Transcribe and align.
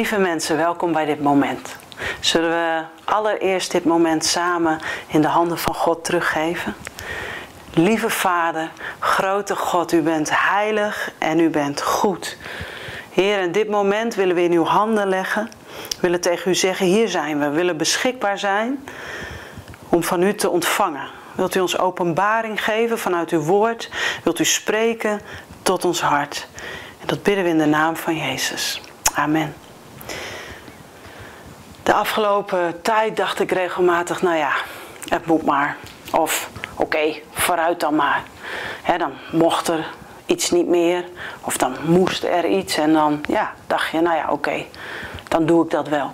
Lieve 0.00 0.18
mensen, 0.18 0.56
welkom 0.56 0.92
bij 0.92 1.04
dit 1.04 1.22
moment. 1.22 1.76
Zullen 2.20 2.50
we 2.50 2.82
allereerst 3.04 3.70
dit 3.70 3.84
moment 3.84 4.24
samen 4.24 4.78
in 5.06 5.20
de 5.20 5.28
handen 5.28 5.58
van 5.58 5.74
God 5.74 6.04
teruggeven? 6.04 6.74
Lieve 7.74 8.10
Vader, 8.10 8.70
grote 8.98 9.56
God, 9.56 9.92
u 9.92 10.00
bent 10.00 10.30
heilig 10.32 11.12
en 11.18 11.40
u 11.40 11.48
bent 11.48 11.82
goed. 11.82 12.36
Heer, 13.10 13.40
in 13.40 13.52
dit 13.52 13.68
moment 13.68 14.14
willen 14.14 14.34
we 14.34 14.42
in 14.42 14.52
uw 14.52 14.64
handen 14.64 15.08
leggen. 15.08 15.48
Willen 16.00 16.20
tegen 16.20 16.50
u 16.50 16.54
zeggen, 16.54 16.86
hier 16.86 17.08
zijn 17.08 17.38
we. 17.38 17.48
We 17.48 17.56
willen 17.56 17.76
beschikbaar 17.76 18.38
zijn 18.38 18.88
om 19.88 20.02
van 20.02 20.22
u 20.22 20.34
te 20.34 20.50
ontvangen. 20.50 21.08
Wilt 21.34 21.54
u 21.54 21.60
ons 21.60 21.78
openbaring 21.78 22.64
geven 22.64 22.98
vanuit 22.98 23.30
uw 23.30 23.42
woord? 23.42 23.90
Wilt 24.22 24.38
u 24.38 24.44
spreken 24.44 25.20
tot 25.62 25.84
ons 25.84 26.00
hart? 26.00 26.48
En 27.00 27.06
dat 27.06 27.22
bidden 27.22 27.44
we 27.44 27.50
in 27.50 27.58
de 27.58 27.66
naam 27.66 27.96
van 27.96 28.16
Jezus. 28.16 28.80
Amen. 29.14 29.54
De 31.82 31.92
afgelopen 31.92 32.82
tijd 32.82 33.16
dacht 33.16 33.40
ik 33.40 33.50
regelmatig, 33.50 34.22
nou 34.22 34.36
ja, 34.36 34.52
het 35.08 35.26
moet 35.26 35.44
maar. 35.44 35.76
Of 36.12 36.50
oké, 36.76 37.14
vooruit 37.32 37.80
dan 37.80 37.94
maar. 37.94 38.22
dan 38.98 39.12
mocht 39.30 39.68
er 39.68 39.86
iets 40.26 40.50
niet 40.50 40.66
meer, 40.66 41.04
of 41.40 41.56
dan 41.56 41.76
moest 41.84 42.24
er 42.24 42.46
iets 42.46 42.76
en 42.76 42.92
dan 42.92 43.20
ja, 43.28 43.52
dacht 43.66 43.90
je, 43.90 44.00
nou 44.00 44.16
ja, 44.16 44.30
oké, 44.30 44.64
dan 45.28 45.46
doe 45.46 45.64
ik 45.64 45.70
dat 45.70 45.88
wel. 45.88 46.10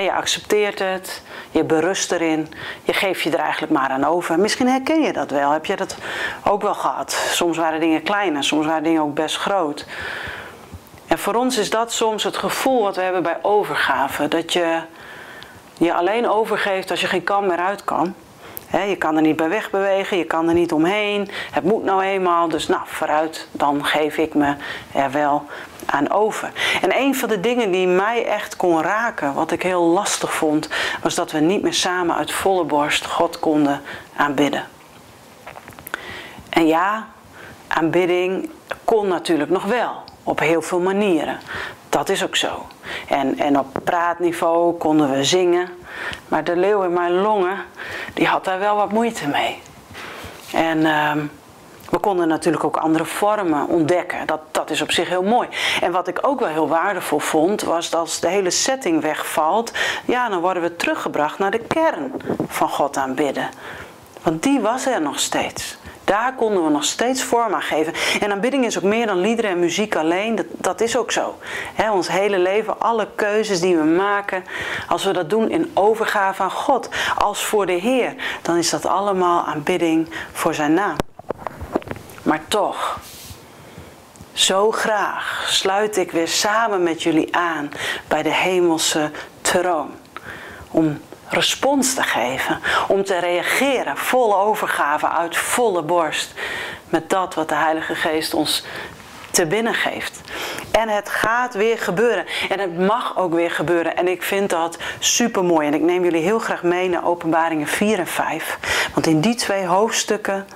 je 0.00 0.12
accepteert 0.12 0.78
het, 0.78 1.22
je 1.50 1.64
berust 1.64 2.12
erin, 2.12 2.48
je 2.82 2.92
geeft 2.92 3.22
je 3.22 3.30
er 3.30 3.38
eigenlijk 3.38 3.72
maar 3.72 3.88
aan 3.88 4.04
over. 4.04 4.38
Misschien 4.38 4.68
herken 4.68 5.00
je 5.00 5.12
dat 5.12 5.30
wel, 5.30 5.50
heb 5.50 5.66
je 5.66 5.76
dat 5.76 5.96
ook 6.44 6.62
wel 6.62 6.74
gehad. 6.74 7.12
Soms 7.12 7.56
waren 7.56 7.80
dingen 7.80 8.02
kleiner, 8.02 8.44
soms 8.44 8.66
waren 8.66 8.82
dingen 8.82 9.02
ook 9.02 9.14
best 9.14 9.36
groot. 9.36 9.86
En 11.12 11.18
voor 11.18 11.34
ons 11.34 11.58
is 11.58 11.70
dat 11.70 11.92
soms 11.92 12.24
het 12.24 12.36
gevoel 12.36 12.82
wat 12.82 12.96
we 12.96 13.02
hebben 13.02 13.22
bij 13.22 13.38
overgave. 13.42 14.28
Dat 14.28 14.52
je 14.52 14.80
je 15.78 15.94
alleen 15.94 16.28
overgeeft 16.28 16.90
als 16.90 17.00
je 17.00 17.06
geen 17.06 17.24
kan 17.24 17.46
meer 17.46 17.58
uit 17.58 17.84
kan. 17.84 18.14
je 18.88 18.96
kan 18.96 19.16
er 19.16 19.22
niet 19.22 19.36
bij 19.36 19.48
wegbewegen, 19.48 20.16
je 20.16 20.24
kan 20.24 20.48
er 20.48 20.54
niet 20.54 20.72
omheen. 20.72 21.30
Het 21.50 21.64
moet 21.64 21.84
nou 21.84 22.02
eenmaal, 22.02 22.48
dus 22.48 22.68
nou 22.68 22.82
vooruit, 22.84 23.48
dan 23.50 23.84
geef 23.84 24.16
ik 24.16 24.34
me 24.34 24.54
er 24.92 25.10
wel 25.10 25.46
aan 25.86 26.10
over. 26.10 26.52
En 26.82 26.96
een 26.96 27.14
van 27.14 27.28
de 27.28 27.40
dingen 27.40 27.70
die 27.70 27.86
mij 27.86 28.26
echt 28.26 28.56
kon 28.56 28.82
raken, 28.82 29.34
wat 29.34 29.50
ik 29.50 29.62
heel 29.62 29.82
lastig 29.82 30.34
vond, 30.34 30.68
was 31.02 31.14
dat 31.14 31.30
we 31.30 31.38
niet 31.38 31.62
meer 31.62 31.74
samen 31.74 32.16
uit 32.16 32.32
volle 32.32 32.64
borst 32.64 33.06
God 33.06 33.38
konden 33.38 33.82
aanbidden. 34.16 34.64
En 36.48 36.66
ja, 36.66 37.06
aanbidding 37.68 38.50
kon 38.84 39.08
natuurlijk 39.08 39.50
nog 39.50 39.64
wel 39.64 40.10
op 40.22 40.38
heel 40.38 40.62
veel 40.62 40.80
manieren. 40.80 41.38
Dat 41.88 42.08
is 42.08 42.24
ook 42.24 42.36
zo. 42.36 42.66
En, 43.08 43.38
en 43.38 43.58
op 43.58 43.66
praatniveau 43.84 44.76
konden 44.78 45.10
we 45.10 45.24
zingen. 45.24 45.68
Maar 46.28 46.44
de 46.44 46.56
leeuw 46.56 46.82
in 46.82 46.92
mijn 46.92 47.12
longen, 47.12 47.56
die 48.14 48.26
had 48.26 48.44
daar 48.44 48.58
wel 48.58 48.76
wat 48.76 48.92
moeite 48.92 49.28
mee. 49.28 49.58
En 50.52 50.86
ehm, 50.86 51.26
we 51.90 51.98
konden 51.98 52.28
natuurlijk 52.28 52.64
ook 52.64 52.76
andere 52.76 53.04
vormen 53.04 53.68
ontdekken. 53.68 54.26
Dat, 54.26 54.40
dat 54.50 54.70
is 54.70 54.82
op 54.82 54.92
zich 54.92 55.08
heel 55.08 55.22
mooi. 55.22 55.48
En 55.80 55.92
wat 55.92 56.08
ik 56.08 56.18
ook 56.20 56.40
wel 56.40 56.48
heel 56.48 56.68
waardevol 56.68 57.18
vond, 57.18 57.62
was 57.62 57.90
dat 57.90 58.00
als 58.00 58.20
de 58.20 58.28
hele 58.28 58.50
setting 58.50 59.02
wegvalt, 59.02 59.72
ja, 60.04 60.28
dan 60.28 60.40
worden 60.40 60.62
we 60.62 60.76
teruggebracht 60.76 61.38
naar 61.38 61.50
de 61.50 61.58
kern 61.58 62.12
van 62.48 62.68
God 62.68 62.96
aanbidden. 62.96 63.48
Want 64.22 64.42
die 64.42 64.60
was 64.60 64.86
er 64.86 65.00
nog 65.00 65.18
steeds. 65.20 65.76
Daar 66.12 66.34
konden 66.34 66.64
we 66.64 66.70
nog 66.70 66.84
steeds 66.84 67.22
vorm 67.22 67.54
aan 67.54 67.62
geven. 67.62 67.92
En 68.20 68.32
aanbidding 68.32 68.64
is 68.64 68.76
ook 68.76 68.82
meer 68.82 69.06
dan 69.06 69.20
liederen 69.20 69.50
en 69.50 69.58
muziek 69.58 69.96
alleen. 69.96 70.34
Dat, 70.34 70.46
dat 70.50 70.80
is 70.80 70.96
ook 70.96 71.12
zo. 71.12 71.38
ons 71.92 72.08
hele 72.08 72.38
leven, 72.38 72.80
alle 72.80 73.08
keuzes 73.14 73.60
die 73.60 73.76
we 73.76 73.84
maken, 73.84 74.44
als 74.88 75.04
we 75.04 75.12
dat 75.12 75.30
doen 75.30 75.50
in 75.50 75.70
overgave 75.74 76.42
aan 76.42 76.50
God, 76.50 76.88
als 77.16 77.44
voor 77.44 77.66
de 77.66 77.72
Heer, 77.72 78.14
dan 78.42 78.56
is 78.56 78.70
dat 78.70 78.86
allemaal 78.86 79.44
aanbidding 79.44 80.08
voor 80.32 80.54
zijn 80.54 80.74
naam. 80.74 80.96
Maar 82.22 82.40
toch, 82.48 83.00
zo 84.32 84.70
graag 84.70 85.44
sluit 85.48 85.96
ik 85.96 86.10
weer 86.10 86.28
samen 86.28 86.82
met 86.82 87.02
jullie 87.02 87.36
aan 87.36 87.70
bij 88.08 88.22
de 88.22 88.34
hemelse 88.34 89.10
troon. 89.40 89.90
Om 90.70 91.00
respons 91.32 91.94
te 91.94 92.02
geven, 92.02 92.60
om 92.88 93.04
te 93.04 93.18
reageren, 93.18 93.96
volle 93.96 94.36
overgave 94.36 95.08
uit 95.08 95.36
volle 95.36 95.82
borst 95.82 96.32
met 96.88 97.10
dat 97.10 97.34
wat 97.34 97.48
de 97.48 97.54
Heilige 97.54 97.94
Geest 97.94 98.34
ons 98.34 98.64
te 99.30 99.46
binnen 99.46 99.74
geeft. 99.74 100.20
En 100.70 100.88
het 100.88 101.08
gaat 101.08 101.54
weer 101.54 101.78
gebeuren. 101.78 102.24
En 102.48 102.58
het 102.58 102.78
mag 102.78 103.18
ook 103.18 103.34
weer 103.34 103.50
gebeuren. 103.50 103.96
En 103.96 104.08
ik 104.08 104.22
vind 104.22 104.50
dat 104.50 104.78
super 104.98 105.44
mooi. 105.44 105.66
En 105.66 105.74
ik 105.74 105.80
neem 105.80 106.04
jullie 106.04 106.22
heel 106.22 106.38
graag 106.38 106.62
mee 106.62 106.88
naar 106.88 107.04
Openbaringen 107.04 107.66
4 107.66 107.98
en 107.98 108.06
5. 108.06 108.58
Want 108.94 109.06
in 109.06 109.20
die 109.20 109.34
twee 109.34 109.64
hoofdstukken 109.64 110.46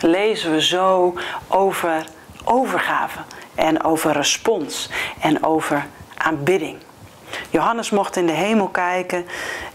lezen 0.00 0.52
we 0.52 0.62
zo 0.62 1.14
over 1.48 2.04
overgave 2.44 3.18
en 3.54 3.84
over 3.84 4.12
respons 4.12 4.90
en 5.20 5.44
over 5.44 5.86
aanbidding. 6.16 6.78
Johannes 7.50 7.90
mocht 7.90 8.16
in 8.16 8.26
de 8.26 8.32
hemel 8.32 8.68
kijken 8.68 9.26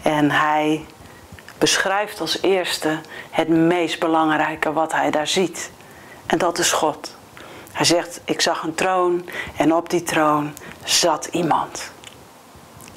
en 0.02 0.30
hij 0.30 0.86
beschrijft 1.58 2.20
als 2.20 2.42
eerste 2.42 3.00
het 3.30 3.48
meest 3.48 3.98
belangrijke 3.98 4.72
wat 4.72 4.92
hij 4.92 5.10
daar 5.10 5.26
ziet. 5.26 5.70
En 6.26 6.38
dat 6.38 6.58
is 6.58 6.72
God. 6.72 7.16
Hij 7.72 7.84
zegt, 7.84 8.20
ik 8.24 8.40
zag 8.40 8.62
een 8.62 8.74
troon 8.74 9.28
en 9.56 9.74
op 9.74 9.90
die 9.90 10.02
troon 10.02 10.52
zat 10.84 11.26
iemand. 11.26 11.90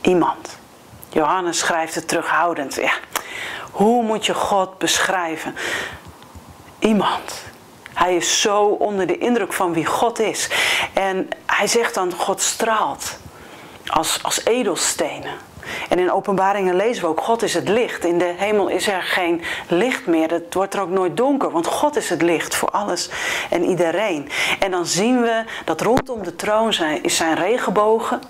Iemand. 0.01 0.57
Johannes 1.09 1.57
schrijft 1.57 1.95
het 1.95 2.07
terughoudend. 2.07 2.75
Ja, 2.75 2.93
hoe 3.71 4.03
moet 4.03 4.25
je 4.25 4.33
God 4.33 4.77
beschrijven? 4.77 5.55
Iemand. 6.79 7.43
Hij 7.93 8.15
is 8.15 8.41
zo 8.41 8.63
onder 8.63 9.07
de 9.07 9.17
indruk 9.17 9.53
van 9.53 9.73
wie 9.73 9.85
God 9.85 10.19
is. 10.19 10.49
En 10.93 11.29
hij 11.45 11.67
zegt 11.67 11.93
dan, 11.93 12.13
God 12.13 12.41
straalt 12.41 13.17
als, 13.89 14.23
als 14.23 14.45
edelstenen. 14.45 15.33
En 15.89 15.99
in 15.99 16.11
openbaringen 16.11 16.75
lezen 16.75 17.03
we 17.03 17.09
ook, 17.09 17.21
God 17.21 17.43
is 17.43 17.53
het 17.53 17.69
licht. 17.69 18.05
In 18.05 18.17
de 18.17 18.33
hemel 18.37 18.67
is 18.67 18.87
er 18.87 19.01
geen 19.01 19.41
licht 19.67 20.05
meer. 20.05 20.31
Het 20.31 20.53
wordt 20.53 20.73
er 20.73 20.81
ook 20.81 20.89
nooit 20.89 21.17
donker, 21.17 21.51
want 21.51 21.67
God 21.67 21.95
is 21.95 22.09
het 22.09 22.21
licht 22.21 22.55
voor 22.55 22.69
alles 22.69 23.09
en 23.49 23.63
iedereen. 23.63 24.29
En 24.59 24.71
dan 24.71 24.85
zien 24.85 25.21
we 25.21 25.43
dat 25.65 25.81
rondom 25.81 26.23
de 26.23 26.35
troon 26.35 26.73
zijn, 26.73 27.09
zijn 27.09 27.35
regenbogen. 27.35 28.21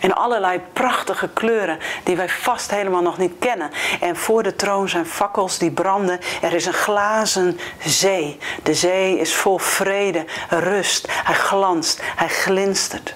En 0.00 0.14
allerlei 0.14 0.60
prachtige 0.72 1.28
kleuren 1.28 1.78
die 2.02 2.16
wij 2.16 2.28
vast 2.28 2.70
helemaal 2.70 3.02
nog 3.02 3.18
niet 3.18 3.34
kennen. 3.38 3.70
En 4.00 4.16
voor 4.16 4.42
de 4.42 4.56
troon 4.56 4.88
zijn 4.88 5.06
fakkels 5.06 5.58
die 5.58 5.70
branden. 5.70 6.20
Er 6.42 6.52
is 6.52 6.66
een 6.66 6.72
glazen 6.72 7.58
zee. 7.84 8.38
De 8.62 8.74
zee 8.74 9.18
is 9.18 9.34
vol 9.34 9.58
vrede, 9.58 10.24
rust. 10.48 11.06
Hij 11.10 11.34
glanst, 11.34 12.02
hij 12.16 12.28
glinstert. 12.28 13.14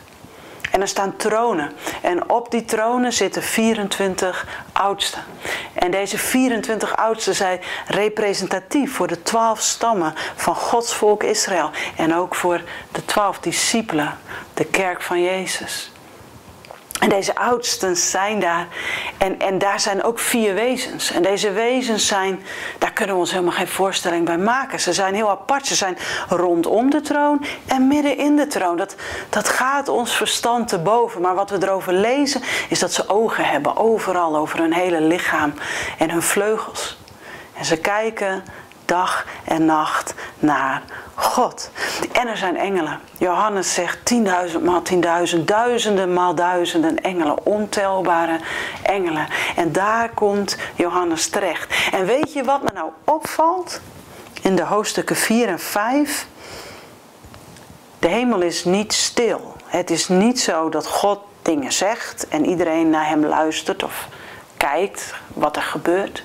En 0.78 0.84
er 0.84 0.90
staan 0.90 1.16
tronen. 1.16 1.72
En 2.02 2.30
op 2.30 2.50
die 2.50 2.64
tronen 2.64 3.12
zitten 3.12 3.42
24 3.42 4.46
oudsten. 4.72 5.22
En 5.72 5.90
deze 5.90 6.18
24 6.18 6.96
oudsten 6.96 7.34
zijn 7.34 7.60
representatief 7.86 8.94
voor 8.94 9.06
de 9.06 9.22
12 9.22 9.60
stammen 9.60 10.14
van 10.36 10.54
Gods 10.54 10.94
volk 10.94 11.22
Israël. 11.22 11.70
En 11.96 12.14
ook 12.14 12.34
voor 12.34 12.60
de 12.92 13.04
12 13.04 13.38
discipelen, 13.38 14.18
de 14.54 14.64
kerk 14.64 15.02
van 15.02 15.22
Jezus. 15.22 15.92
En 17.00 17.08
deze 17.08 17.36
oudsten 17.36 17.96
zijn 17.96 18.40
daar. 18.40 18.66
En, 19.18 19.40
en 19.40 19.58
daar 19.58 19.80
zijn 19.80 20.02
ook 20.02 20.18
vier 20.18 20.54
wezens. 20.54 21.10
En 21.10 21.22
deze 21.22 21.52
wezens 21.52 22.06
zijn, 22.06 22.42
kunnen 22.98 23.16
we 23.16 23.22
ons 23.22 23.32
helemaal 23.32 23.53
geen 23.53 23.69
voorstelling 23.69 24.25
bij 24.25 24.38
maken. 24.38 24.81
Ze 24.81 24.92
zijn 24.92 25.14
heel 25.14 25.31
apart. 25.31 25.66
Ze 25.66 25.75
zijn 25.75 25.98
rondom 26.28 26.91
de 26.91 27.00
troon 27.00 27.44
en 27.66 27.86
midden 27.86 28.16
in 28.16 28.36
de 28.36 28.47
troon. 28.47 28.76
Dat, 28.76 28.94
dat 29.28 29.48
gaat 29.48 29.88
ons 29.88 30.16
verstand 30.16 30.69
te 30.69 30.78
boven. 30.78 31.20
Maar 31.20 31.34
wat 31.34 31.50
we 31.50 31.62
erover 31.62 31.92
lezen, 31.92 32.42
is 32.69 32.78
dat 32.78 32.92
ze 32.92 33.08
ogen 33.08 33.44
hebben. 33.44 33.76
Overal, 33.76 34.37
over 34.37 34.58
hun 34.58 34.72
hele 34.72 35.00
lichaam 35.00 35.55
en 35.99 36.11
hun 36.11 36.22
vleugels. 36.22 36.99
En 37.55 37.64
ze 37.64 37.76
kijken 37.76 38.44
dag 38.84 39.26
en 39.44 39.64
nacht 39.64 40.14
naar 40.38 40.82
God. 41.19 41.70
En 42.12 42.29
er 42.29 42.37
zijn 42.37 42.56
engelen. 42.56 43.00
Johannes 43.17 43.75
zegt 43.75 43.99
tienduizend 44.05 44.65
maal 44.65 44.82
tienduizend, 44.82 45.49
duizenden 45.49 46.12
maal 46.12 46.35
duizenden 46.35 47.00
engelen, 47.03 47.47
ontelbare 47.47 48.41
engelen. 48.82 49.26
En 49.56 49.73
daar 49.73 50.11
komt 50.15 50.56
Johannes 50.75 51.29
terecht. 51.29 51.75
En 51.93 52.06
weet 52.06 52.32
je 52.32 52.44
wat 52.44 52.62
me 52.62 52.69
nou 52.75 52.91
opvalt? 53.05 53.81
In 54.43 54.56
de 54.56 54.62
hoofdstukken 54.62 55.17
4 55.17 55.49
en 55.49 55.59
5. 55.59 56.26
De 57.99 58.09
hemel 58.09 58.41
is 58.41 58.65
niet 58.65 58.93
stil. 58.93 59.56
Het 59.65 59.91
is 59.91 60.09
niet 60.09 60.41
zo 60.41 60.69
dat 60.69 60.87
God 60.87 61.20
dingen 61.43 61.73
zegt 61.73 62.29
en 62.29 62.47
iedereen 62.47 62.91
naar 62.91 63.09
hem 63.09 63.25
luistert 63.25 63.82
of 63.82 64.09
kijkt 64.56 65.15
wat 65.35 65.56
er 65.56 65.62
gebeurt. 65.62 66.25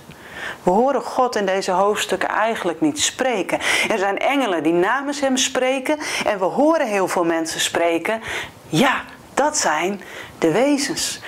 We 0.64 0.72
horen 0.72 1.02
God 1.02 1.36
in 1.36 1.46
deze 1.46 1.72
hoofdstukken 1.72 2.30
eigenlijk 2.30 2.82
niet 2.82 3.02
spreken. 3.02 3.60
Er 3.90 3.98
zijn 3.98 4.20
engelen 4.20 4.64
die 4.64 4.74
namens 4.74 5.20
hem 5.20 5.38
spreken 5.38 6.00
en 6.26 6.40
we 6.40 6.46
horen 6.46 6.88
heel 6.88 7.08
veel 7.08 7.24
mensen 7.26 7.60
spreken. 7.60 8.22
Ja, 8.68 9.02
Dat 9.34 9.58
zijn 9.58 10.02
de 10.38 10.52
wezens. 10.52 11.20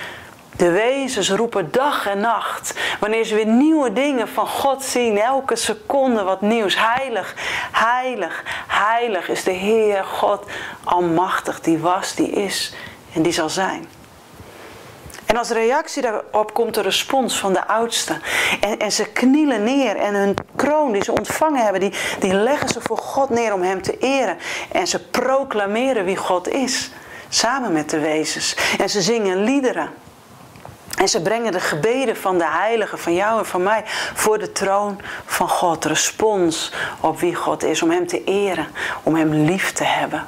De 0.56 0.70
wezens 0.70 1.30
roepen 1.30 1.72
dag 1.72 2.06
en 2.06 2.20
nacht. 2.20 2.74
Wanneer 3.00 3.24
ze 3.24 3.34
weer 3.34 3.46
nieuwe 3.46 3.92
dingen 3.92 4.28
van 4.28 4.46
God 4.46 4.82
zien. 4.82 5.18
Elke 5.18 5.56
seconde 5.56 6.22
wat 6.22 6.40
nieuws. 6.40 6.76
Heilig, 6.78 7.34
heilig, 7.72 8.42
heilig 8.66 9.28
is 9.28 9.44
de 9.44 9.50
Heer 9.50 10.04
God 10.04 10.46
Almachtig. 10.84 11.60
Die 11.60 11.78
was, 11.78 12.14
die 12.14 12.30
is 12.30 12.74
en 13.12 13.22
die 13.22 13.32
zal 13.32 13.48
zijn. 13.48 13.95
En 15.26 15.36
als 15.36 15.50
reactie 15.50 16.02
daarop 16.02 16.54
komt 16.54 16.74
de 16.74 16.80
respons 16.80 17.38
van 17.38 17.52
de 17.52 17.66
oudsten. 17.66 18.22
En, 18.60 18.78
en 18.78 18.92
ze 18.92 19.04
knielen 19.04 19.64
neer 19.64 19.96
en 19.96 20.14
hun 20.14 20.34
kroon 20.56 20.92
die 20.92 21.04
ze 21.04 21.12
ontvangen 21.12 21.62
hebben, 21.62 21.80
die, 21.80 21.92
die 22.18 22.34
leggen 22.34 22.68
ze 22.68 22.80
voor 22.82 22.98
God 22.98 23.30
neer 23.30 23.52
om 23.52 23.62
Hem 23.62 23.82
te 23.82 23.98
eren. 23.98 24.36
En 24.72 24.86
ze 24.86 25.08
proclameren 25.08 26.04
wie 26.04 26.16
God 26.16 26.48
is, 26.48 26.90
samen 27.28 27.72
met 27.72 27.90
de 27.90 27.98
wezens. 27.98 28.56
En 28.78 28.90
ze 28.90 29.02
zingen 29.02 29.44
liederen. 29.44 29.90
En 30.96 31.08
ze 31.08 31.22
brengen 31.22 31.52
de 31.52 31.60
gebeden 31.60 32.16
van 32.16 32.38
de 32.38 32.46
heiligen, 32.48 32.98
van 32.98 33.14
jou 33.14 33.38
en 33.38 33.46
van 33.46 33.62
mij, 33.62 33.82
voor 34.14 34.38
de 34.38 34.52
troon 34.52 35.00
van 35.24 35.48
God. 35.48 35.84
Respons 35.84 36.72
op 37.00 37.20
wie 37.20 37.34
God 37.34 37.64
is, 37.64 37.82
om 37.82 37.90
Hem 37.90 38.06
te 38.06 38.24
eren, 38.24 38.66
om 39.02 39.14
Hem 39.14 39.32
lief 39.32 39.72
te 39.72 39.84
hebben. 39.84 40.26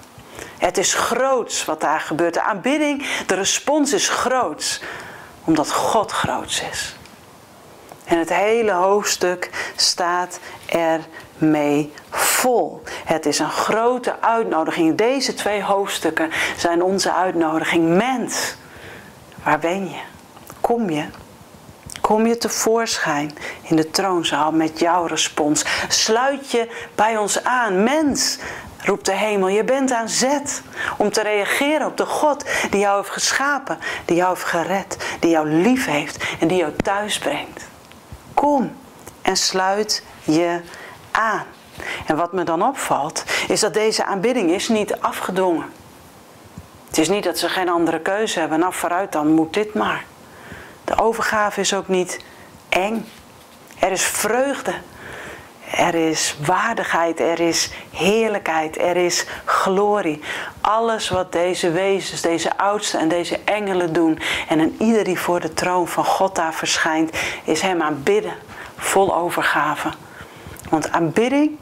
Het 0.58 0.78
is 0.78 0.94
groots 0.94 1.64
wat 1.64 1.80
daar 1.80 2.00
gebeurt. 2.00 2.34
De 2.34 2.42
aanbidding, 2.42 3.24
de 3.26 3.34
respons 3.34 3.92
is 3.92 4.08
groots, 4.08 4.80
omdat 5.44 5.72
God 5.72 6.12
groots 6.12 6.62
is. 6.70 6.96
En 8.04 8.18
het 8.18 8.28
hele 8.34 8.72
hoofdstuk 8.72 9.50
staat 9.76 10.38
ermee 10.66 11.92
vol. 12.10 12.82
Het 13.04 13.26
is 13.26 13.38
een 13.38 13.50
grote 13.50 14.20
uitnodiging. 14.20 14.96
Deze 14.96 15.34
twee 15.34 15.62
hoofdstukken 15.62 16.30
zijn 16.56 16.82
onze 16.82 17.12
uitnodiging. 17.12 17.96
Mens, 17.96 18.56
waar 19.42 19.58
ben 19.58 19.88
je? 19.88 20.00
Kom 20.60 20.90
je? 20.90 21.04
Kom 22.00 22.26
je 22.26 22.36
tevoorschijn 22.36 23.36
in 23.62 23.76
de 23.76 23.90
troonzaal 23.90 24.52
met 24.52 24.78
jouw 24.78 25.06
respons? 25.06 25.64
Sluit 25.88 26.50
je 26.50 26.68
bij 26.94 27.16
ons 27.16 27.44
aan, 27.44 27.82
mens? 27.82 28.38
Roept 28.84 29.06
de 29.06 29.12
hemel. 29.12 29.48
Je 29.48 29.64
bent 29.64 29.92
aan 29.92 30.08
zet 30.08 30.62
om 30.96 31.10
te 31.10 31.22
reageren 31.22 31.86
op 31.86 31.96
de 31.96 32.06
God 32.06 32.44
die 32.70 32.80
jou 32.80 32.96
heeft 32.96 33.10
geschapen, 33.10 33.78
die 34.04 34.16
jou 34.16 34.28
heeft 34.28 34.44
gered, 34.44 34.96
die 35.20 35.30
jou 35.30 35.48
lief 35.48 35.86
heeft 35.86 36.24
en 36.40 36.48
die 36.48 36.58
jou 36.58 36.72
thuis 36.82 37.18
brengt. 37.18 37.66
Kom 38.34 38.76
en 39.22 39.36
sluit 39.36 40.04
je 40.24 40.60
aan. 41.10 41.44
En 42.06 42.16
wat 42.16 42.32
me 42.32 42.42
dan 42.42 42.62
opvalt, 42.62 43.24
is 43.48 43.60
dat 43.60 43.74
deze 43.74 44.04
aanbidding 44.04 44.50
is 44.50 44.68
niet 44.68 45.00
afgedwongen. 45.00 45.72
Het 46.88 46.98
is 46.98 47.08
niet 47.08 47.24
dat 47.24 47.38
ze 47.38 47.48
geen 47.48 47.68
andere 47.68 48.00
keuze 48.00 48.38
hebben. 48.38 48.58
Nou, 48.58 48.74
vooruit 48.74 49.12
dan 49.12 49.28
moet 49.28 49.54
dit 49.54 49.74
maar. 49.74 50.04
De 50.84 50.98
overgave 50.98 51.60
is 51.60 51.74
ook 51.74 51.88
niet 51.88 52.20
eng. 52.68 53.08
Er 53.78 53.90
is 53.90 54.02
vreugde. 54.02 54.74
Er 55.70 55.94
is 55.94 56.36
waardigheid, 56.44 57.20
er 57.20 57.40
is 57.40 57.70
heerlijkheid, 57.90 58.78
er 58.78 58.96
is 58.96 59.26
glorie. 59.44 60.20
Alles 60.60 61.08
wat 61.08 61.32
deze 61.32 61.70
wezens, 61.70 62.20
deze 62.20 62.56
oudsten 62.56 63.00
en 63.00 63.08
deze 63.08 63.40
engelen 63.44 63.92
doen 63.92 64.18
en 64.48 64.58
een 64.58 64.76
ieder 64.78 65.04
die 65.04 65.18
voor 65.18 65.40
de 65.40 65.54
troon 65.54 65.88
van 65.88 66.04
God 66.04 66.34
daar 66.34 66.54
verschijnt, 66.54 67.16
is 67.44 67.60
hem 67.60 67.82
aanbidden, 67.82 68.32
vol 68.76 69.14
overgave. 69.14 69.90
Want 70.68 70.92
aanbidding 70.92 71.58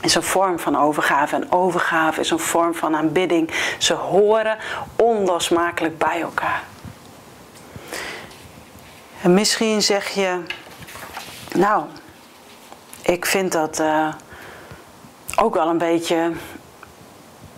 is 0.00 0.14
een 0.14 0.22
vorm 0.22 0.58
van 0.58 0.78
overgave 0.78 1.36
en 1.36 1.52
overgave 1.52 2.20
is 2.20 2.30
een 2.30 2.38
vorm 2.38 2.74
van 2.74 2.96
aanbidding. 2.96 3.50
Ze 3.78 3.94
horen 3.94 4.58
onlosmakelijk 4.96 5.98
bij 5.98 6.20
elkaar. 6.20 6.62
En 9.22 9.34
misschien 9.34 9.82
zeg 9.82 10.08
je, 10.08 10.38
nou, 11.54 11.84
ik 13.04 13.26
vind 13.26 13.52
dat 13.52 13.80
uh, 13.80 14.08
ook 15.36 15.54
wel 15.54 15.68
een 15.68 15.78
beetje 15.78 16.32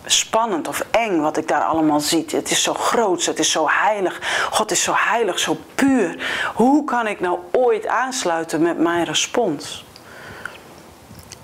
spannend 0.05 0.67
of 0.67 0.83
eng 0.91 1.21
wat 1.21 1.37
ik 1.37 1.47
daar 1.47 1.63
allemaal 1.63 1.99
zie. 1.99 2.25
Het 2.27 2.51
is 2.51 2.63
zo 2.63 2.73
groot, 2.73 3.25
het 3.25 3.39
is 3.39 3.51
zo 3.51 3.67
heilig. 3.69 4.47
God 4.51 4.71
is 4.71 4.83
zo 4.83 4.93
heilig, 4.95 5.39
zo 5.39 5.57
puur. 5.75 6.27
Hoe 6.53 6.83
kan 6.83 7.07
ik 7.07 7.19
nou 7.19 7.39
ooit 7.51 7.87
aansluiten 7.87 8.61
met 8.61 8.77
mijn 8.79 9.03
respons? 9.03 9.85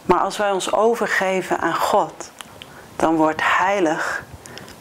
Maar 0.05 0.19
als 0.19 0.37
wij 0.37 0.51
ons 0.51 0.73
overgeven 0.73 1.59
aan 1.59 1.75
God, 1.75 2.31
dan 2.95 3.15
wordt 3.15 3.41
heilig 3.57 4.23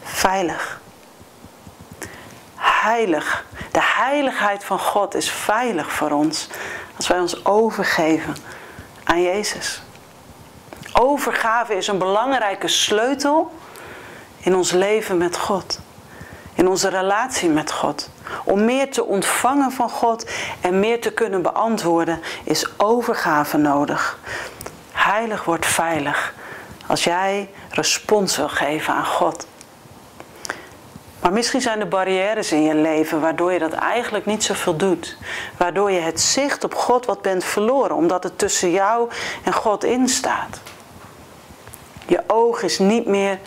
veilig. 0.02 0.80
Heilig. 2.56 3.44
De 3.72 3.82
heiligheid 3.82 4.64
van 4.64 4.78
God 4.78 5.14
is 5.14 5.30
veilig 5.30 5.92
voor 5.92 6.10
ons 6.10 6.48
als 6.96 7.08
wij 7.08 7.20
ons 7.20 7.44
overgeven 7.44 8.34
aan 9.12 9.22
Jezus. 9.22 9.82
Overgave 10.92 11.74
is 11.74 11.86
een 11.86 11.98
belangrijke 11.98 12.68
sleutel 12.68 13.52
in 14.38 14.56
ons 14.56 14.70
leven 14.70 15.16
met 15.16 15.38
God. 15.38 15.80
In 16.54 16.68
onze 16.68 16.88
relatie 16.88 17.48
met 17.48 17.72
God. 17.72 18.10
Om 18.44 18.64
meer 18.64 18.90
te 18.90 19.04
ontvangen 19.04 19.72
van 19.72 19.90
God 19.90 20.30
en 20.60 20.80
meer 20.80 21.00
te 21.00 21.12
kunnen 21.12 21.42
beantwoorden 21.42 22.20
is 22.44 22.66
overgave 22.76 23.56
nodig. 23.56 24.18
Heilig 24.92 25.44
wordt 25.44 25.66
veilig 25.66 26.34
als 26.86 27.04
jij 27.04 27.50
respons 27.70 28.36
wil 28.36 28.48
geven 28.48 28.94
aan 28.94 29.06
God. 29.06 29.46
Maar 31.22 31.32
misschien 31.32 31.60
zijn 31.60 31.80
er 31.80 31.88
barrières 31.88 32.52
in 32.52 32.62
je 32.62 32.74
leven 32.74 33.20
waardoor 33.20 33.52
je 33.52 33.58
dat 33.58 33.72
eigenlijk 33.72 34.26
niet 34.26 34.44
zoveel 34.44 34.76
doet. 34.76 35.16
Waardoor 35.56 35.90
je 35.90 36.00
het 36.00 36.20
zicht 36.20 36.64
op 36.64 36.74
God 36.74 37.06
wat 37.06 37.22
bent 37.22 37.44
verloren, 37.44 37.96
omdat 37.96 38.22
het 38.22 38.38
tussen 38.38 38.70
jou 38.70 39.10
en 39.44 39.52
God 39.52 39.84
in 39.84 40.08
staat. 40.08 40.60
Je 42.06 42.22
oog 42.26 42.62
is 42.62 42.78
niet 42.78 43.06
meer 43.06 43.38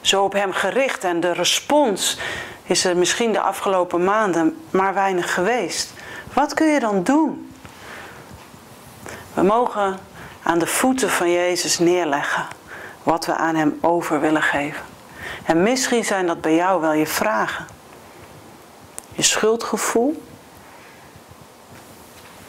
zo 0.00 0.24
op 0.24 0.32
Hem 0.32 0.52
gericht 0.52 1.04
en 1.04 1.20
de 1.20 1.32
respons 1.32 2.18
is 2.62 2.84
er 2.84 2.96
misschien 2.96 3.32
de 3.32 3.40
afgelopen 3.40 4.04
maanden 4.04 4.56
maar 4.70 4.94
weinig 4.94 5.34
geweest. 5.34 5.92
Wat 6.32 6.54
kun 6.54 6.66
je 6.66 6.80
dan 6.80 7.02
doen? 7.02 7.52
We 9.34 9.42
mogen 9.42 9.98
aan 10.42 10.58
de 10.58 10.66
voeten 10.66 11.10
van 11.10 11.30
Jezus 11.30 11.78
neerleggen 11.78 12.46
wat 13.02 13.26
we 13.26 13.34
aan 13.34 13.54
Hem 13.54 13.78
over 13.80 14.20
willen 14.20 14.42
geven. 14.42 14.93
En 15.44 15.62
misschien 15.62 16.04
zijn 16.04 16.26
dat 16.26 16.40
bij 16.40 16.54
jou 16.54 16.80
wel 16.80 16.92
je 16.92 17.06
vragen. 17.06 17.66
Je 19.12 19.22
schuldgevoel. 19.22 20.22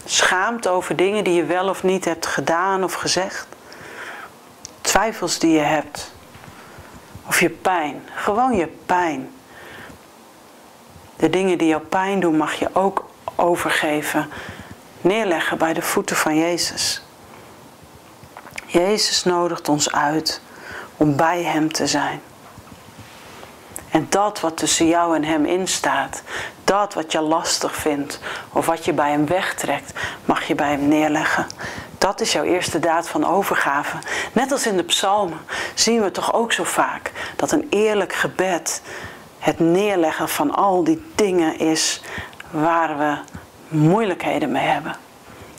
Schaamte 0.06 0.70
over 0.70 0.96
dingen 0.96 1.24
die 1.24 1.34
je 1.34 1.46
wel 1.46 1.70
of 1.70 1.84
niet 1.84 2.06
hebt 2.06 2.25
gedaan 2.25 2.84
of 2.84 2.94
gezegd. 2.94 3.48
Twijfels 4.82 5.40
die 5.40 5.52
je 5.52 5.60
hebt. 5.60 6.12
Of 7.28 7.40
je 7.40 7.50
pijn. 7.50 8.04
Gewoon 8.16 8.56
je 8.56 8.68
pijn. 8.86 9.32
De 11.16 11.30
dingen 11.30 11.58
die 11.58 11.68
jou 11.68 11.82
pijn 11.82 12.20
doen 12.20 12.38
mag 12.38 12.54
je 12.54 12.70
ook 12.74 13.10
overgeven. 13.36 14.30
Neerleggen 15.02 15.58
bij 15.58 15.74
de 15.74 15.82
voeten 15.82 16.16
van 16.16 16.38
Jezus. 16.38 17.04
Jezus 18.66 19.24
nodigt 19.24 19.70
ons 19.70 19.92
uit 19.92 20.42
om 20.98 21.16
bij 21.16 21.44
Hem 21.44 21.72
te 21.72 21.88
zijn. 21.88 22.22
En 23.96 24.08
dat 24.10 24.40
wat 24.40 24.58
tussen 24.58 24.88
jou 24.88 25.16
en 25.16 25.24
hem 25.24 25.46
instaat, 25.46 26.22
dat 26.64 26.94
wat 26.94 27.12
je 27.12 27.22
lastig 27.22 27.75
vindt 27.75 28.20
of 28.54 28.66
wat 28.66 28.86
je 28.86 28.94
bij 28.94 29.12
hem 29.12 29.25
wegtrekt, 29.25 29.94
mag 30.25 30.48
je 30.48 30.56
bij 30.56 30.70
hem 30.70 30.88
neerleggen. 30.88 31.46
Dat 31.98 32.22
is 32.22 32.32
jouw 32.32 32.44
eerste 32.44 32.80
daad 32.80 33.10
van 33.10 33.25
overgave. 33.25 33.98
Net 34.34 34.52
als 34.52 34.68
in 34.68 34.78
de 34.78 34.84
psalmen 34.84 35.40
zien 35.74 36.02
we 36.02 36.12
toch 36.12 36.34
ook 36.34 36.52
zo 36.52 36.64
vaak 36.64 37.12
dat 37.36 37.52
een 37.52 37.68
eerlijk 37.70 38.14
gebed 38.14 38.82
het 39.40 39.60
neerleggen 39.60 40.30
van 40.30 40.56
al 40.56 40.84
die 40.84 41.12
dingen 41.16 41.60
is 41.60 42.02
waar 42.52 42.98
we 42.98 43.18
moeilijkheden 43.68 44.52
mee 44.52 44.68
hebben. 44.68 44.96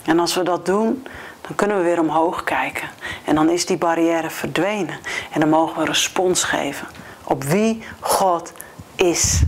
En 0.04 0.18
als 0.18 0.34
we 0.34 0.42
dat 0.42 0.66
doen, 0.66 1.06
dan 1.40 1.54
kunnen 1.54 1.76
we 1.76 1.82
weer 1.82 2.00
omhoog 2.00 2.44
kijken. 2.44 2.88
En 3.24 3.34
dan 3.34 3.50
is 3.50 3.66
die 3.66 3.78
barrière 3.78 4.30
verdwenen. 4.30 4.98
En 5.32 5.40
dan 5.40 5.48
mogen 5.48 5.78
we 5.78 5.84
respons 5.84 6.44
geven 6.44 6.86
op 7.28 7.44
wie 7.44 7.82
God 8.00 8.52
is 8.94 9.42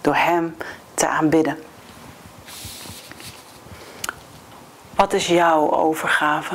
door 0.00 0.14
Hem 0.14 0.56
te 0.94 1.08
aanbidden. 1.08 1.58
Wat 4.94 5.12
is 5.12 5.26
jouw 5.26 5.72
overgave? 5.72 6.54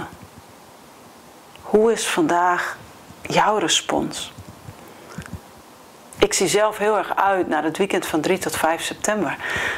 Hoe 1.61 1.91
is 1.91 2.07
vandaag 2.07 2.77
jouw 3.21 3.57
respons? 3.57 4.33
Ik 6.17 6.33
zie 6.33 6.47
zelf 6.47 6.77
heel 6.77 6.97
erg 6.97 7.15
uit 7.15 7.47
naar 7.47 7.63
het 7.63 7.77
weekend 7.77 8.05
van 8.05 8.21
3 8.21 8.37
tot 8.37 8.55
5 8.55 8.81
september. 8.81 9.37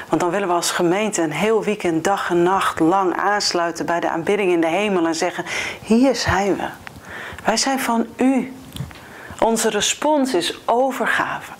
Want 0.09 0.21
dan 0.21 0.29
willen 0.29 0.47
we 0.47 0.53
als 0.53 0.71
gemeente 0.71 1.21
een 1.21 1.31
heel 1.31 1.63
weekend, 1.63 2.03
dag 2.03 2.29
en 2.29 2.43
nacht 2.43 2.79
lang 2.79 3.15
aansluiten 3.17 3.85
bij 3.85 3.99
de 3.99 4.09
aanbidding 4.09 4.51
in 4.51 4.61
de 4.61 4.67
hemel 4.67 5.07
en 5.07 5.15
zeggen: 5.15 5.45
Hier 5.81 6.15
zijn 6.15 6.55
we. 6.55 6.67
Wij 7.43 7.57
zijn 7.57 7.79
van 7.79 8.07
u. 8.15 8.53
Onze 9.43 9.69
respons 9.69 10.33
is 10.33 10.59
overgave. 10.65 11.51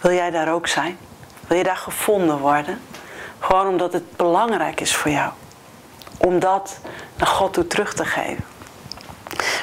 Wil 0.00 0.12
jij 0.12 0.30
daar 0.30 0.52
ook 0.52 0.66
zijn? 0.66 0.98
Wil 1.46 1.56
je 1.56 1.64
daar 1.64 1.76
gevonden 1.76 2.38
worden? 2.38 2.80
Gewoon 3.38 3.66
omdat 3.66 3.92
het 3.92 4.16
belangrijk 4.16 4.80
is 4.80 4.96
voor 4.96 5.10
jou. 5.10 5.32
Om 6.18 6.38
dat 6.38 6.78
naar 7.16 7.26
God 7.26 7.52
toe 7.52 7.66
terug 7.66 7.94
te 7.94 8.04
geven. 8.04 8.44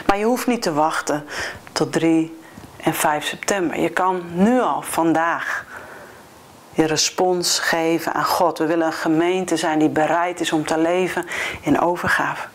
Maar 0.06 0.18
je 0.18 0.26
hoeft 0.26 0.48
niet 0.48 0.62
te 0.62 0.74
wachten 0.74 1.28
tot 1.72 1.92
3 1.92 2.40
en 2.78 2.94
5 2.94 3.26
september. 3.26 3.80
Je 3.80 3.90
kan 3.90 4.24
nu 4.34 4.62
al, 4.62 4.82
vandaag, 4.82 5.66
je 6.72 6.86
respons 6.86 7.60
geven 7.60 8.14
aan 8.14 8.26
God. 8.26 8.58
We 8.58 8.66
willen 8.66 8.88
een 8.88 8.94
gemeente 8.94 9.58
zijn 9.58 9.80
die 9.80 9.90
bereid 9.90 10.40
is 10.40 10.52
om 10.52 10.66
te 10.66 10.78
leven 10.78 11.26
in 11.62 11.80
overgave. 11.80 12.48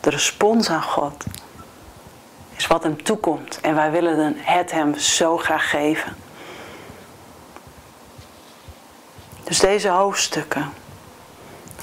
De 0.00 0.10
respons 0.10 0.70
aan 0.70 0.82
God 0.82 1.24
wat 2.74 2.82
hem 2.82 3.02
toekomt. 3.02 3.58
En 3.60 3.74
wij 3.74 3.90
willen 3.90 4.36
het 4.38 4.70
hem 4.70 4.98
zo 4.98 5.36
graag 5.36 5.70
geven. 5.70 6.16
Dus 9.44 9.58
deze 9.58 9.88
hoofdstukken. 9.88 10.72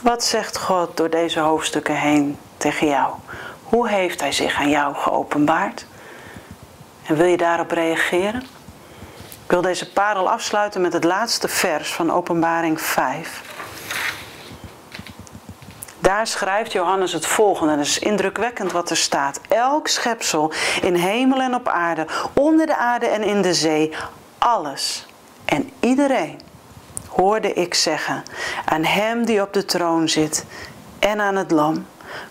Wat 0.01 0.23
zegt 0.23 0.57
God 0.57 0.97
door 0.97 1.09
deze 1.09 1.39
hoofdstukken 1.39 1.95
heen 1.95 2.37
tegen 2.57 2.87
jou? 2.87 3.13
Hoe 3.63 3.89
heeft 3.89 4.19
Hij 4.19 4.31
zich 4.31 4.59
aan 4.59 4.69
jou 4.69 4.95
geopenbaard? 4.95 5.85
En 7.05 7.15
wil 7.15 7.25
je 7.25 7.37
daarop 7.37 7.71
reageren? 7.71 8.41
Ik 9.45 9.51
wil 9.51 9.61
deze 9.61 9.91
parel 9.91 10.29
afsluiten 10.29 10.81
met 10.81 10.93
het 10.93 11.03
laatste 11.03 11.47
vers 11.47 11.93
van 11.93 12.11
Openbaring 12.11 12.81
5. 12.81 13.41
Daar 16.01 16.27
schrijft 16.27 16.71
Johannes 16.71 17.13
het 17.13 17.25
volgende. 17.25 17.71
Het 17.71 17.85
is 17.85 17.99
indrukwekkend 17.99 18.71
wat 18.71 18.89
er 18.89 18.97
staat. 18.97 19.39
Elk 19.49 19.87
schepsel 19.87 20.51
in 20.81 20.95
hemel 20.95 21.41
en 21.41 21.55
op 21.55 21.67
aarde, 21.67 22.07
onder 22.33 22.65
de 22.65 22.75
aarde 22.75 23.05
en 23.05 23.23
in 23.23 23.41
de 23.41 23.53
zee, 23.53 23.93
alles 24.37 25.05
en 25.45 25.71
iedereen 25.79 26.39
hoorde 27.07 27.53
ik 27.53 27.73
zeggen, 27.73 28.23
aan 28.65 28.83
hem 28.83 29.25
die 29.25 29.41
op 29.41 29.53
de 29.53 29.65
troon 29.65 30.09
zit 30.09 30.45
en 30.99 31.21
aan 31.21 31.35
het 31.35 31.51
lam 31.51 31.85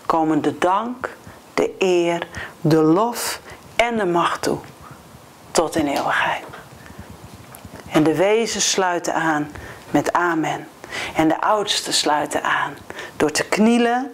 komen 0.05 0.41
de 0.41 0.57
dank, 0.57 1.15
de 1.53 1.75
eer, 1.79 2.27
de 2.61 2.81
lof 2.81 3.39
en 3.75 3.97
de 3.97 4.05
macht 4.05 4.41
toe, 4.41 4.57
tot 5.51 5.75
in 5.75 5.87
eeuwigheid. 5.87 6.43
En 7.91 8.03
de 8.03 8.15
wezen 8.15 8.61
sluiten 8.61 9.13
aan 9.13 9.51
met 9.89 10.13
amen. 10.13 10.67
En 11.15 11.27
de 11.27 11.41
oudsten 11.41 11.93
sluiten 11.93 12.43
aan 12.43 12.77
door 13.21 13.31
te 13.31 13.43
knielen 13.43 14.13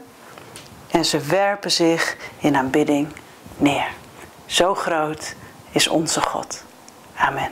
en 0.92 1.06
ze 1.06 1.20
werpen 1.20 1.72
zich 1.72 2.18
in 2.38 2.56
aanbidding 2.56 3.08
neer. 3.58 3.88
Zo 4.46 4.76
groot 4.76 5.36
is 5.72 5.88
onze 5.88 6.22
God. 6.22 6.64
Amen. 7.16 7.46